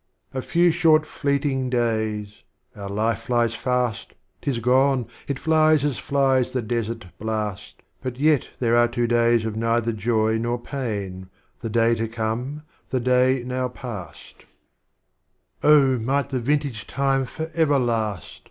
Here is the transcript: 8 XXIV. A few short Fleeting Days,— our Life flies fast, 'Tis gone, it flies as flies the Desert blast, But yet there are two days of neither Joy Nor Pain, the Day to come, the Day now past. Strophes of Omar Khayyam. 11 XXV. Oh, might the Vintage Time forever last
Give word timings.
8 0.33 0.39
XXIV. 0.39 0.39
A 0.39 0.41
few 0.41 0.71
short 0.71 1.05
Fleeting 1.05 1.69
Days,— 1.69 2.41
our 2.75 2.89
Life 2.89 3.19
flies 3.19 3.53
fast, 3.53 4.15
'Tis 4.41 4.57
gone, 4.57 5.05
it 5.27 5.37
flies 5.37 5.85
as 5.85 5.99
flies 5.99 6.53
the 6.53 6.61
Desert 6.63 7.05
blast, 7.19 7.83
But 8.01 8.17
yet 8.17 8.49
there 8.57 8.75
are 8.75 8.87
two 8.87 9.05
days 9.05 9.45
of 9.45 9.55
neither 9.55 9.91
Joy 9.91 10.39
Nor 10.39 10.59
Pain, 10.59 11.29
the 11.59 11.69
Day 11.69 11.93
to 11.93 12.07
come, 12.07 12.63
the 12.89 12.99
Day 12.99 13.43
now 13.45 13.67
past. 13.67 14.37
Strophes 14.37 14.47
of 15.61 15.69
Omar 15.69 15.79
Khayyam. 15.83 15.83
11 15.83 15.99
XXV. 15.99 16.01
Oh, 16.01 16.03
might 16.03 16.29
the 16.31 16.39
Vintage 16.39 16.87
Time 16.87 17.25
forever 17.27 17.77
last 17.77 18.39